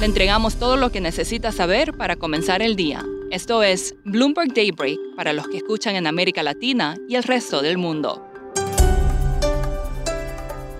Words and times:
Le 0.00 0.06
entregamos 0.06 0.56
todo 0.56 0.78
lo 0.78 0.90
que 0.90 1.02
necesita 1.02 1.52
saber 1.52 1.94
para 1.94 2.16
comenzar 2.16 2.62
el 2.62 2.74
día. 2.74 3.04
Esto 3.30 3.62
es 3.62 3.94
Bloomberg 4.06 4.54
Daybreak 4.54 4.98
para 5.14 5.34
los 5.34 5.46
que 5.46 5.58
escuchan 5.58 5.94
en 5.94 6.06
América 6.06 6.42
Latina 6.42 6.96
y 7.06 7.16
el 7.16 7.22
resto 7.22 7.60
del 7.60 7.76
mundo. 7.76 8.26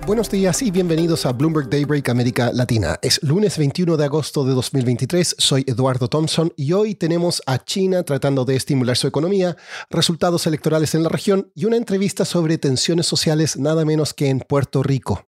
Buenos 0.06 0.30
días 0.30 0.62
y 0.62 0.70
bienvenidos 0.70 1.26
a 1.26 1.32
Bloomberg 1.32 1.68
Daybreak 1.68 2.08
América 2.08 2.50
Latina. 2.54 2.98
Es 3.02 3.22
lunes 3.22 3.58
21 3.58 3.98
de 3.98 4.04
agosto 4.06 4.42
de 4.46 4.54
2023, 4.54 5.36
soy 5.36 5.64
Eduardo 5.66 6.08
Thompson 6.08 6.54
y 6.56 6.72
hoy 6.72 6.94
tenemos 6.94 7.42
a 7.44 7.62
China 7.62 8.02
tratando 8.04 8.46
de 8.46 8.56
estimular 8.56 8.96
su 8.96 9.06
economía, 9.06 9.54
resultados 9.90 10.46
electorales 10.46 10.94
en 10.94 11.02
la 11.02 11.10
región 11.10 11.52
y 11.54 11.66
una 11.66 11.76
entrevista 11.76 12.24
sobre 12.24 12.56
tensiones 12.56 13.04
sociales 13.04 13.58
nada 13.58 13.84
menos 13.84 14.14
que 14.14 14.30
en 14.30 14.40
Puerto 14.40 14.82
Rico. 14.82 15.29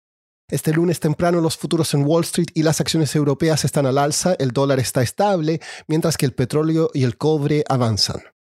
Este 0.50 0.74
lunes 0.74 1.00
temprano 1.00 1.40
los 1.40 1.56
futuros 1.56 1.94
en 1.94 2.04
Wall 2.04 2.24
Street 2.24 2.48
y 2.52 2.64
las 2.64 2.78
acciones 2.78 3.16
europeas 3.16 3.64
están 3.64 3.86
al 3.86 3.96
alza, 3.96 4.34
el 4.38 4.50
dólar 4.50 4.78
está 4.78 5.00
estable, 5.00 5.60
mientras 5.86 6.18
que 6.18 6.26
el 6.26 6.34
petróleo 6.34 6.90
y 6.92 7.04
el 7.04 7.16
cobre 7.16 7.64
avanzan. 7.66 8.33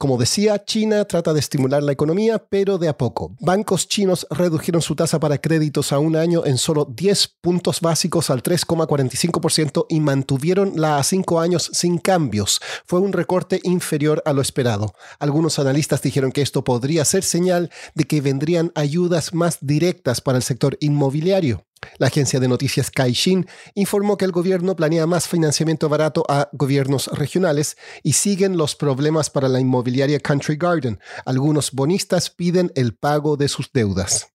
Como 0.00 0.16
decía, 0.16 0.64
China 0.64 1.04
trata 1.04 1.34
de 1.34 1.40
estimular 1.40 1.82
la 1.82 1.92
economía, 1.92 2.38
pero 2.38 2.78
de 2.78 2.88
a 2.88 2.96
poco. 2.96 3.36
Bancos 3.38 3.86
chinos 3.86 4.26
redujeron 4.30 4.80
su 4.80 4.96
tasa 4.96 5.20
para 5.20 5.36
créditos 5.36 5.92
a 5.92 5.98
un 5.98 6.16
año 6.16 6.46
en 6.46 6.56
solo 6.56 6.86
10 6.86 7.36
puntos 7.42 7.82
básicos 7.82 8.30
al 8.30 8.42
3,45% 8.42 9.84
y 9.90 10.00
mantuvieron 10.00 10.72
la 10.76 10.96
a 10.96 11.04
5 11.04 11.38
años 11.38 11.68
sin 11.74 11.98
cambios. 11.98 12.62
Fue 12.86 12.98
un 12.98 13.12
recorte 13.12 13.60
inferior 13.62 14.22
a 14.24 14.32
lo 14.32 14.40
esperado. 14.40 14.94
Algunos 15.18 15.58
analistas 15.58 16.00
dijeron 16.00 16.32
que 16.32 16.40
esto 16.40 16.64
podría 16.64 17.04
ser 17.04 17.22
señal 17.22 17.70
de 17.94 18.04
que 18.04 18.22
vendrían 18.22 18.72
ayudas 18.76 19.34
más 19.34 19.58
directas 19.60 20.22
para 20.22 20.38
el 20.38 20.42
sector 20.42 20.78
inmobiliario. 20.80 21.66
La 21.98 22.08
agencia 22.08 22.40
de 22.40 22.48
noticias 22.48 22.90
Caixin 22.90 23.46
informó 23.74 24.16
que 24.16 24.24
el 24.24 24.32
gobierno 24.32 24.76
planea 24.76 25.06
más 25.06 25.28
financiamiento 25.28 25.88
barato 25.88 26.24
a 26.28 26.48
gobiernos 26.52 27.06
regionales 27.08 27.76
y 28.02 28.14
siguen 28.14 28.56
los 28.56 28.76
problemas 28.76 29.30
para 29.30 29.48
la 29.48 29.60
inmobiliaria 29.60 30.20
Country 30.20 30.56
Garden. 30.56 30.98
Algunos 31.24 31.72
bonistas 31.72 32.30
piden 32.30 32.72
el 32.74 32.94
pago 32.94 33.36
de 33.36 33.48
sus 33.48 33.72
deudas. 33.72 34.28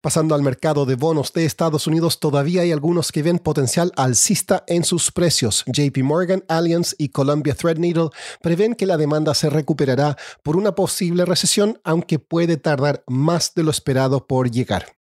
Pasando 0.00 0.36
al 0.36 0.42
mercado 0.42 0.86
de 0.86 0.94
bonos 0.94 1.32
de 1.32 1.44
Estados 1.44 1.88
Unidos, 1.88 2.20
todavía 2.20 2.62
hay 2.62 2.70
algunos 2.70 3.10
que 3.10 3.24
ven 3.24 3.40
potencial 3.40 3.92
alcista 3.96 4.62
en 4.68 4.84
sus 4.84 5.10
precios. 5.10 5.64
JP 5.66 5.98
Morgan, 6.04 6.44
Allianz 6.46 6.94
y 6.98 7.08
Columbia 7.08 7.54
Threadneedle 7.54 8.10
prevén 8.40 8.76
que 8.76 8.86
la 8.86 8.96
demanda 8.96 9.34
se 9.34 9.50
recuperará 9.50 10.16
por 10.44 10.56
una 10.56 10.76
posible 10.76 11.24
recesión, 11.24 11.80
aunque 11.82 12.20
puede 12.20 12.58
tardar 12.58 13.02
más 13.08 13.54
de 13.54 13.64
lo 13.64 13.72
esperado 13.72 14.28
por 14.28 14.48
llegar. 14.50 14.97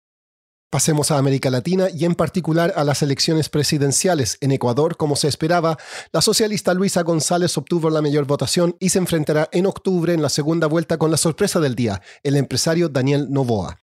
Pasemos 0.76 1.10
a 1.10 1.18
América 1.18 1.50
Latina 1.50 1.88
y 1.90 2.04
en 2.04 2.16
particular 2.16 2.74
a 2.76 2.84
las 2.84 3.02
elecciones 3.02 3.48
presidenciales. 3.48 4.38
En 4.42 4.52
Ecuador, 4.52 4.98
como 4.98 5.16
se 5.16 5.30
esperaba, 5.30 5.78
la 6.12 6.22
socialista 6.22 6.74
Luisa 6.74 7.02
González 7.02 7.58
obtuvo 7.58 7.90
la 7.90 8.02
mayor 8.02 8.26
votación 8.26 8.76
y 8.78 8.90
se 8.90 9.00
enfrentará 9.00 9.48
en 9.54 9.68
octubre 9.68 10.14
en 10.14 10.22
la 10.22 10.28
segunda 10.28 10.68
vuelta 10.68 10.98
con 10.98 11.12
la 11.12 11.16
sorpresa 11.16 11.62
del 11.62 11.76
día, 11.76 12.02
el 12.24 12.36
empresario 12.36 12.90
Daniel 12.90 13.28
Novoa. 13.30 13.80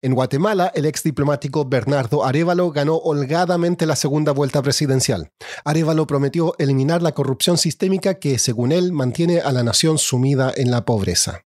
En 0.00 0.14
Guatemala, 0.14 0.72
el 0.74 0.86
ex 0.86 1.02
diplomático 1.02 1.66
Bernardo 1.66 2.24
Arevalo 2.24 2.70
ganó 2.70 2.96
holgadamente 2.96 3.84
la 3.84 3.94
segunda 3.94 4.32
vuelta 4.32 4.62
presidencial. 4.62 5.32
Arevalo 5.66 6.06
prometió 6.06 6.54
eliminar 6.58 7.02
la 7.02 7.12
corrupción 7.12 7.58
sistémica 7.58 8.14
que, 8.14 8.38
según 8.38 8.72
él, 8.72 8.90
mantiene 8.90 9.40
a 9.40 9.52
la 9.52 9.62
nación 9.62 9.98
sumida 9.98 10.50
en 10.56 10.70
la 10.70 10.86
pobreza. 10.86 11.45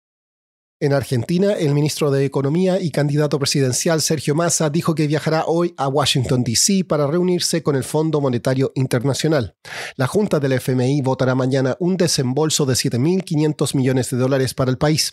En 0.83 0.95
Argentina, 0.95 1.53
el 1.53 1.75
ministro 1.75 2.11
de 2.11 2.25
Economía 2.25 2.81
y 2.81 2.91
candidato 2.91 3.39
presidencial 3.39 4.01
Sergio 4.01 4.35
Massa 4.35 4.71
dijo 4.71 4.95
que 4.95 5.07
viajará 5.07 5.45
hoy 5.45 5.75
a 5.77 5.89
Washington, 5.89 6.43
D.C. 6.43 6.85
para 6.85 7.07
reunirse 7.07 7.63
con 7.63 7.77
el 7.77 7.85
Fondo 7.85 8.19
Monetario 8.23 8.73
Internacional. 8.75 9.55
La 9.97 10.07
Junta 10.07 10.41
del 10.41 10.55
FMI 10.55 11.03
votará 11.03 11.35
mañana 11.35 11.77
un 11.81 11.99
desembolso 11.99 12.65
de 12.65 12.73
7.500 12.73 13.77
millones 13.77 14.09
de 14.09 14.17
dólares 14.17 14.55
para 14.55 14.71
el 14.71 14.79
país. 14.79 15.13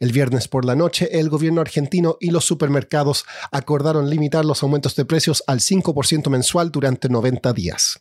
El 0.00 0.12
viernes 0.12 0.48
por 0.48 0.64
la 0.64 0.76
noche, 0.76 1.18
el 1.20 1.28
gobierno 1.28 1.60
argentino 1.60 2.16
y 2.18 2.30
los 2.30 2.46
supermercados 2.46 3.26
acordaron 3.50 4.08
limitar 4.08 4.46
los 4.46 4.62
aumentos 4.62 4.96
de 4.96 5.04
precios 5.04 5.44
al 5.46 5.60
5% 5.60 6.30
mensual 6.30 6.70
durante 6.70 7.10
90 7.10 7.52
días. 7.52 8.00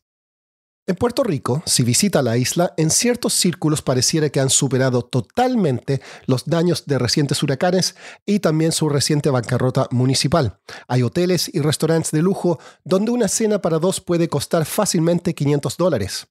En 0.92 0.98
Puerto 0.98 1.24
Rico, 1.24 1.64
si 1.66 1.84
visita 1.84 2.22
la 2.22 2.36
isla, 2.36 2.74
en 2.76 2.90
ciertos 2.90 3.32
círculos 3.34 3.82
pareciera 3.82 4.30
que 4.30 4.42
han 4.42 4.50
superado 4.50 5.04
totalmente 5.04 6.02
los 6.26 6.44
daños 6.48 6.86
de 6.86 7.00
recientes 7.00 7.42
huracanes 7.42 7.96
y 8.26 8.40
también 8.40 8.74
su 8.74 8.90
reciente 8.90 9.30
bancarrota 9.30 9.88
municipal. 9.92 10.60
Hay 10.90 11.02
hoteles 11.02 11.50
y 11.54 11.62
restaurantes 11.62 12.12
de 12.12 12.22
lujo 12.22 12.60
donde 12.84 13.12
una 13.12 13.30
cena 13.30 13.62
para 13.62 13.80
dos 13.80 14.02
puede 14.02 14.28
costar 14.28 14.66
fácilmente 14.66 15.34
500 15.34 15.78
dólares. 15.78 16.28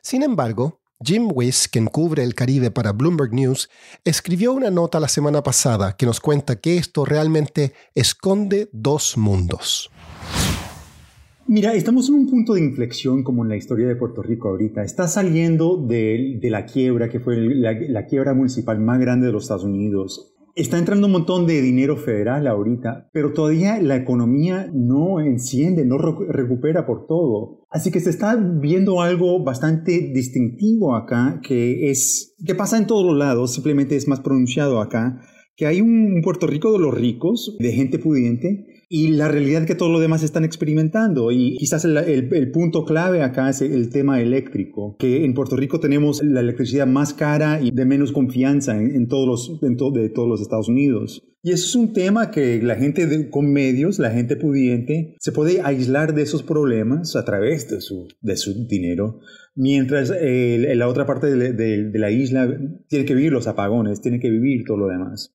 Sin 0.00 0.22
embargo, 0.22 0.80
Jim 1.04 1.28
Wiss, 1.34 1.66
quien 1.66 1.88
cubre 1.88 2.22
el 2.22 2.36
Caribe 2.36 2.70
para 2.70 2.92
Bloomberg 2.92 3.32
News, 3.32 3.68
escribió 4.04 4.52
una 4.52 4.70
nota 4.70 5.00
la 5.00 5.08
semana 5.08 5.42
pasada 5.42 5.96
que 5.96 6.06
nos 6.06 6.20
cuenta 6.20 6.60
que 6.60 6.76
esto 6.76 7.04
realmente 7.04 7.74
esconde 7.96 8.68
dos 8.70 9.16
mundos. 9.16 9.90
Mira, 11.46 11.74
estamos 11.74 12.08
en 12.08 12.14
un 12.14 12.26
punto 12.26 12.54
de 12.54 12.64
inflexión 12.64 13.22
como 13.22 13.42
en 13.42 13.50
la 13.50 13.56
historia 13.56 13.86
de 13.86 13.96
Puerto 13.96 14.22
Rico 14.22 14.48
ahorita. 14.48 14.82
Está 14.82 15.08
saliendo 15.08 15.76
de, 15.76 16.38
la 16.44 16.64
quiebra, 16.64 17.10
que 17.10 17.20
fue 17.20 17.36
la, 17.36 18.06
quiebra 18.06 18.32
municipal 18.32 18.80
más 18.80 18.98
grande 18.98 19.26
de 19.26 19.32
los 19.32 19.44
Estados 19.44 19.64
Unidos. 19.64 20.34
Está 20.56 20.78
entrando 20.78 21.06
un 21.06 21.12
montón 21.12 21.46
de 21.46 21.60
dinero 21.60 21.98
federal 21.98 22.46
ahorita, 22.46 23.10
pero 23.12 23.34
todavía 23.34 23.78
la 23.82 23.96
economía 23.96 24.70
no 24.72 25.20
enciende, 25.20 25.84
no 25.84 25.98
recupera 25.98 26.86
por 26.86 27.06
todo. 27.06 27.66
Así 27.68 27.90
que 27.90 28.00
se 28.00 28.10
está 28.10 28.36
viendo 28.36 29.02
algo 29.02 29.44
bastante 29.44 30.12
distintivo 30.14 30.94
acá, 30.94 31.40
que 31.42 31.90
es 31.90 32.36
que 32.46 32.54
pasa 32.54 32.78
en 32.78 32.86
todos 32.86 33.04
los 33.04 33.18
lados, 33.18 33.52
simplemente 33.52 33.96
es 33.96 34.08
más 34.08 34.20
pronunciado 34.20 34.80
acá, 34.80 35.20
que 35.56 35.66
hay 35.66 35.82
un 35.82 36.20
Puerto 36.22 36.46
Rico 36.46 36.72
de 36.72 36.78
los 36.78 36.94
ricos, 36.94 37.56
de 37.58 37.72
gente 37.72 37.98
pudiente, 37.98 38.73
y 38.88 39.08
la 39.08 39.28
realidad 39.28 39.66
que 39.66 39.74
todos 39.74 39.90
los 39.90 40.00
demás 40.00 40.22
están 40.22 40.44
experimentando. 40.44 41.30
Y 41.32 41.56
quizás 41.56 41.84
el, 41.84 42.50
punto 42.52 42.84
clave 42.84 43.22
acá 43.22 43.50
es 43.50 43.62
el 43.62 43.90
tema 43.90 44.20
eléctrico, 44.20 44.96
que 44.98 45.24
en 45.24 45.34
Puerto 45.34 45.56
Rico 45.56 45.80
tenemos 45.80 46.22
la 46.22 46.40
electricidad 46.40 46.86
más 46.86 47.14
cara 47.14 47.60
y 47.60 47.70
de 47.70 47.84
menos 47.84 48.12
confianza 48.12 48.76
en, 48.76 49.08
todos, 49.08 49.26
los, 49.26 49.60
de 49.60 50.08
todos 50.10 50.28
los 50.28 50.40
Estados 50.40 50.68
Unidos. 50.68 51.22
Y 51.42 51.52
eso 51.52 51.66
es 51.66 51.74
un 51.74 51.92
tema 51.92 52.30
que 52.30 52.62
la 52.62 52.76
gente 52.76 53.28
con 53.28 53.52
medios, 53.52 53.98
la 53.98 54.10
gente 54.10 54.36
pudiente, 54.36 55.14
se 55.18 55.32
puede 55.32 55.60
aislar 55.60 56.14
de 56.14 56.22
esos 56.22 56.42
problemas 56.42 57.16
a 57.16 57.24
través 57.24 57.68
de 57.68 57.82
su, 57.82 58.08
de 58.22 58.36
su 58.36 58.66
dinero, 58.66 59.20
mientras 59.54 60.10
en 60.10 60.78
la 60.78 60.88
otra 60.88 61.04
parte 61.04 61.26
de, 61.26 61.52
de 61.52 61.98
la 61.98 62.10
isla 62.10 62.48
tiene 62.88 63.04
que 63.04 63.14
vivir 63.14 63.32
los 63.32 63.46
apagones, 63.46 64.00
tiene 64.00 64.20
que 64.20 64.30
vivir 64.30 64.64
todo 64.64 64.78
lo 64.78 64.86
demás. 64.86 65.34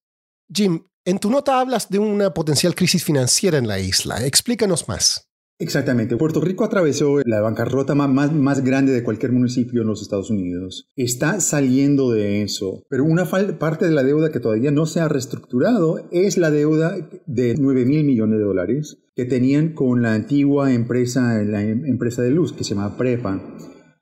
Jim, 0.51 0.81
en 1.09 1.19
tu 1.19 1.29
nota 1.31 1.59
hablas 1.59 1.89
de 1.89 1.99
una 1.99 2.33
potencial 2.33 2.75
crisis 2.75 3.03
financiera 3.03 3.57
en 3.57 3.67
la 3.67 3.79
isla. 3.79 4.23
Explícanos 4.25 4.87
más. 4.87 5.25
Exactamente. 5.61 6.15
Puerto 6.15 6.39
Rico 6.39 6.63
atravesó 6.63 7.19
la 7.25 7.41
bancarrota 7.41 7.93
más, 7.93 8.63
grande 8.63 8.93
de 8.93 9.03
cualquier 9.03 9.33
municipio 9.33 9.81
en 9.81 9.87
los 9.87 10.01
Estados 10.01 10.29
Unidos. 10.29 10.87
Está 10.95 11.41
saliendo 11.41 12.11
de 12.11 12.43
eso. 12.43 12.83
Pero 12.89 13.03
una 13.03 13.25
parte 13.25 13.85
de 13.85 13.91
la 13.91 14.03
deuda 14.03 14.31
que 14.31 14.39
todavía 14.39 14.71
no 14.71 14.85
se 14.85 15.01
ha 15.01 15.09
reestructurado 15.09 16.07
es 16.11 16.37
la 16.37 16.49
deuda 16.49 16.95
de 17.25 17.55
9 17.57 17.85
mil 17.85 18.05
millones 18.05 18.39
de 18.39 18.45
dólares 18.45 18.99
que 19.15 19.25
tenían 19.25 19.73
con 19.73 20.01
la 20.01 20.13
antigua 20.13 20.71
empresa, 20.71 21.43
la 21.43 21.61
em, 21.61 21.85
empresa 21.85 22.21
de 22.21 22.31
luz 22.31 22.53
que 22.53 22.63
se 22.63 22.75
llama 22.75 22.95
Prepa. 22.95 23.41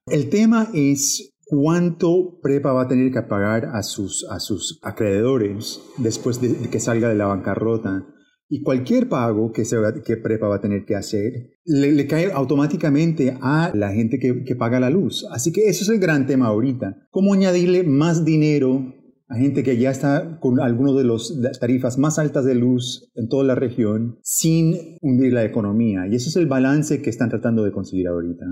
El 0.06 0.30
tema 0.30 0.70
es 0.76 1.37
cuánto 1.48 2.40
Prepa 2.42 2.74
va 2.74 2.84
a 2.84 2.88
tener 2.88 3.12
que 3.12 3.22
pagar 3.22 3.66
a 3.74 3.82
sus, 3.84 4.26
a 4.30 4.40
sus 4.40 4.80
acreedores 4.84 5.82
después 5.98 6.42
de, 6.42 6.70
que 6.70 6.80
salga 6.80 7.10
de 7.10 7.16
la 7.16 7.26
bancarrota. 7.26 8.06
Y 8.50 8.62
cualquier 8.62 9.10
pago 9.10 9.52
que, 9.52 9.64
que 10.06 10.18
Prepa 10.18 10.48
va 10.48 10.56
a 10.56 10.62
tener 10.62 10.86
que 10.86 10.96
hacer 10.96 11.52
le, 11.66 12.08
cae 12.08 12.32
automáticamente 12.32 13.38
a 13.42 13.72
la 13.74 13.92
gente 13.92 14.20
que, 14.20 14.44
que, 14.46 14.56
paga 14.56 14.80
la 14.80 14.90
luz. 14.90 15.26
Así 15.32 15.52
que 15.52 15.68
ese 15.68 15.84
es 15.84 15.90
el 15.90 16.00
gran 16.00 16.28
tema 16.28 16.48
ahorita. 16.48 17.08
¿Cómo 17.10 17.34
añadirle 17.34 17.84
más 17.84 18.24
dinero 18.24 18.94
Hay 19.28 19.42
gente 19.42 19.64
que 19.64 19.78
ya 19.78 19.92
está 19.92 20.40
con 20.40 20.62
algunas 20.62 20.96
de 20.96 21.04
las 21.04 21.60
tarifas 21.60 21.98
más 21.98 22.20
altas 22.20 22.46
de 22.46 22.56
luz 22.56 23.12
en 23.16 23.28
toda 23.28 23.44
la 23.44 23.56
región 23.56 24.18
sin 24.22 24.98
hundir 25.02 25.34
la 25.34 25.44
economía. 25.44 26.08
Y 26.08 26.16
ese 26.16 26.30
es 26.30 26.38
el 26.38 26.48
balance 26.48 27.02
que 27.02 27.10
están 27.10 27.30
tratando 27.30 27.66
de 27.66 27.74
conseguir 27.74 28.08
ahorita. 28.08 28.46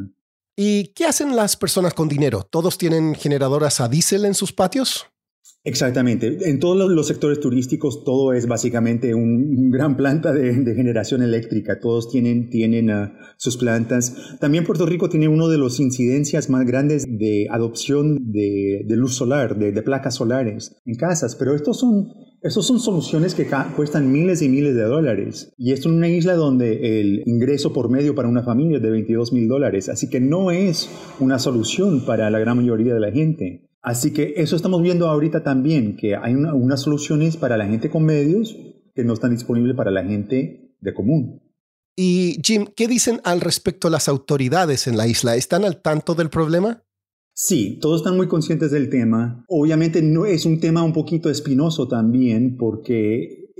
¿Y 0.57 0.93
qué 0.93 1.05
hacen 1.05 1.35
las 1.35 1.57
personas 1.57 1.93
con 1.93 2.07
dinero? 2.07 2.43
¿Todos 2.43 2.77
tienen 2.77 3.13
generadoras 3.13 3.81
a 3.81 3.89
diésel 3.89 4.23
en 4.23 4.33
sus 4.33 4.53
patios? 4.53 5.07
Exactamente. 5.65 6.37
En 6.47 6.59
todos 6.59 6.89
los 6.89 7.07
sectores 7.07 7.39
turísticos 7.39 8.03
todo 8.03 8.33
es 8.33 8.47
básicamente 8.47 9.15
un, 9.15 9.71
gran 9.71 9.97
planta 9.97 10.31
de, 10.31 10.53
generación 10.75 11.23
eléctrica. 11.23 11.79
Todos 11.79 12.09
tienen, 12.11 12.51
tienen 12.51 12.91
ah, 12.91 13.17
sus 13.37 13.57
plantas. 13.57 14.37
También 14.39 14.63
Puerto 14.63 14.85
Rico 14.85 15.09
tiene 15.09 15.27
uno 15.27 15.49
de 15.49 15.57
los 15.57 15.79
incidencias 15.79 16.51
más 16.51 16.67
grandes 16.67 17.05
de 17.07 17.47
adopción 17.49 18.31
de, 18.31 18.85
luz 18.89 19.15
solar, 19.15 19.57
de, 19.57 19.81
placas 19.81 20.15
solares 20.15 20.75
en 20.85 20.95
casas. 20.95 21.35
Pero 21.35 21.55
estos 21.55 21.79
son, 21.79 22.13
estos 22.41 22.67
son 22.67 22.79
soluciones 22.79 23.35
que 23.35 23.47
cuestan 23.75 24.11
miles 24.11 24.41
y 24.41 24.49
miles 24.49 24.75
de 24.75 24.83
dólares. 24.83 25.53
Y 25.57 25.71
esto 25.71 25.89
en 25.89 25.95
una 25.95 26.09
isla 26.09 26.35
donde 26.35 26.99
el 26.99 27.23
ingreso 27.25 27.73
por 27.73 27.89
medio 27.89 28.15
para 28.15 28.27
una 28.27 28.43
familia 28.43 28.77
es 28.77 28.83
de 28.83 28.91
22 28.91 29.33
mil 29.33 29.47
dólares. 29.47 29.89
Así 29.89 30.09
que 30.09 30.19
no 30.19 30.51
es 30.51 30.89
una 31.19 31.39
solución 31.39 32.05
para 32.05 32.29
la 32.29 32.39
gran 32.39 32.57
mayoría 32.57 32.93
de 32.93 32.99
la 32.99 33.11
gente. 33.11 33.69
Así 33.81 34.13
que 34.13 34.33
eso 34.37 34.55
estamos 34.55 34.81
viendo 34.81 35.07
ahorita 35.07 35.43
también, 35.43 35.95
que 35.95 36.15
hay 36.15 36.33
unas 36.33 36.81
soluciones 36.81 37.37
para 37.37 37.57
la 37.57 37.67
gente 37.67 37.89
con 37.89 38.03
medios 38.03 38.57
que 38.95 39.03
no 39.03 39.13
están 39.13 39.31
disponibles 39.31 39.75
para 39.75 39.91
la 39.91 40.03
gente 40.03 40.75
de 40.79 40.93
común. 40.93 41.41
Y 41.95 42.41
Jim, 42.43 42.65
¿qué 42.75 42.87
dicen 42.87 43.21
al 43.23 43.41
respecto 43.41 43.89
las 43.89 44.09
autoridades 44.09 44.87
en 44.87 44.97
la 44.97 45.07
isla? 45.07 45.35
¿Están 45.35 45.63
al 45.65 45.81
tanto 45.81 46.15
del 46.15 46.29
problema? 46.29 46.84
Sí, 47.37 47.79
todos 47.81 47.99
están 47.99 48.15
muy 48.15 48.29
conscientes 48.29 48.71
del 48.71 48.89
tema. 48.89 49.43
Obviamente 49.49 50.01
no 50.01 50.25
es 50.25 50.45
un 50.45 50.61
tema 50.61 50.83
un 50.83 50.93
poquito 50.93 51.29
espinoso 51.29 51.85
también 51.85 52.55
porque 52.55 53.51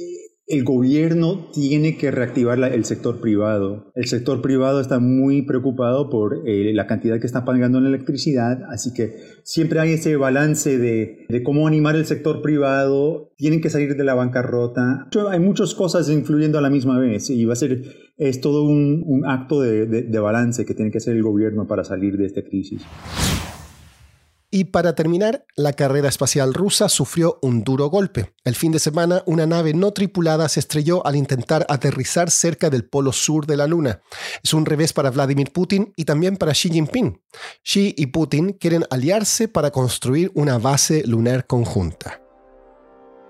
el 0.48 0.64
gobierno 0.64 1.50
tiene 1.52 1.98
que 1.98 2.10
reactivar 2.10 2.58
el 2.64 2.86
sector 2.86 3.20
privado. 3.20 3.92
El 3.94 4.06
sector 4.06 4.42
privado 4.42 4.80
está 4.80 5.00
muy 5.00 5.42
preocupado 5.42 6.10
por 6.10 6.48
eh, 6.48 6.72
la 6.74 6.88
cantidad 6.88 7.20
que 7.20 7.28
está 7.28 7.44
pagando 7.44 7.80
en 7.80 7.88
electricidad, 7.88 8.64
así 8.70 8.94
que 8.94 9.18
siempre 9.44 9.82
hay 9.82 9.94
ese 9.94 10.16
balance 10.16 10.78
de, 10.78 11.26
cómo 11.44 11.68
animar 11.68 11.98
el 11.98 12.06
sector 12.06 12.42
privado, 12.42 13.34
tienen 13.36 13.60
que 13.60 13.70
salir 13.70 13.98
de 13.98 14.04
la 14.06 14.14
bancarrota. 14.14 15.10
Hay 15.32 15.40
muchas 15.42 15.76
cosas 15.76 16.10
influyendo 16.10 16.60
a 16.60 16.62
la 16.62 16.70
misma 16.70 16.98
vez 16.98 17.30
y 17.30 17.44
va 17.44 17.52
a 17.52 17.58
ser, 17.58 17.84
es 18.18 18.40
todo 18.40 18.64
un, 18.64 19.24
acto 19.28 19.60
de 19.60 20.20
balance 20.20 20.66
que 20.66 20.74
tiene 20.74 20.92
que 20.92 21.00
hacer 21.00 21.18
el 21.18 21.24
gobierno 21.24 21.68
para 21.68 21.84
salir 21.84 22.16
de 22.16 22.26
esta 22.26 22.42
crisis. 22.42 22.82
Y 24.56 24.64
para 24.64 24.96
terminar, 24.96 25.46
la 25.58 25.74
carrera 25.74 26.08
espacial 26.08 26.54
rusa 26.54 26.88
sufrió 26.88 27.40
un 27.42 27.66
duro 27.66 27.88
golpe. 27.90 28.34
El 28.46 28.56
fin 28.56 28.72
de 28.72 28.80
semana, 28.80 29.22
una 29.26 29.46
nave 29.46 29.74
no 29.74 29.92
tripulada 29.92 30.48
se 30.48 30.62
estrelló 30.62 31.06
al 31.06 31.18
intentar 31.18 31.66
aterrizar 31.68 32.32
cerca 32.32 32.70
del 32.70 32.86
polo 32.86 33.12
sur 33.12 33.48
de 33.48 33.58
la 33.58 33.68
Luna. 33.68 34.00
Es 34.42 34.54
un 34.54 34.66
revés 34.66 34.94
para 34.94 35.12
Vladimir 35.12 35.52
Putin 35.52 35.92
y 35.98 36.06
también 36.06 36.38
para 36.38 36.54
Xi 36.54 36.70
Jinping. 36.70 37.22
Xi 37.64 37.96
y 37.98 38.06
Putin 38.06 38.54
quieren 38.54 38.86
aliarse 38.90 39.50
para 39.50 39.72
construir 39.72 40.32
una 40.36 40.58
base 40.58 41.04
lunar 41.06 41.48
conjunta. 41.48 42.22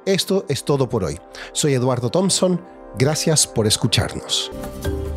Esto 0.05 0.45
es 0.47 0.63
todo 0.63 0.89
por 0.89 1.05
hoy. 1.05 1.17
Soy 1.53 1.73
Eduardo 1.73 2.11
Thompson. 2.11 2.63
Gracias 2.99 3.47
por 3.47 3.65
escucharnos. 3.65 4.51